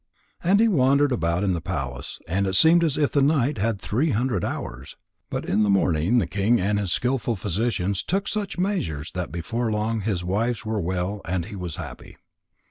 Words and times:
And 0.43 0.59
he 0.59 0.67
wandered 0.67 1.11
about 1.11 1.43
in 1.43 1.53
the 1.53 1.61
palace, 1.61 2.17
and 2.27 2.47
it 2.47 2.55
seemed 2.55 2.83
as 2.83 2.97
if 2.97 3.11
the 3.11 3.21
night 3.21 3.59
had 3.59 3.79
three 3.79 4.09
hundred 4.09 4.43
hours. 4.43 4.95
But 5.29 5.45
in 5.45 5.61
the 5.61 5.69
morning 5.69 6.17
the 6.17 6.25
king 6.25 6.59
and 6.59 6.79
his 6.79 6.91
skilful 6.91 7.35
physicians 7.35 8.01
took 8.01 8.27
such 8.27 8.57
measures 8.57 9.11
that 9.11 9.31
before 9.31 9.71
long 9.71 10.01
his 10.01 10.23
wives 10.23 10.65
were 10.65 10.81
well 10.81 11.21
and 11.25 11.45
he 11.45 11.55
was 11.55 11.75
happy. 11.75 12.17